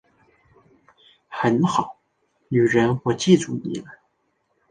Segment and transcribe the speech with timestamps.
[1.27, 1.99] 很好，
[2.47, 3.85] 女人我记住你了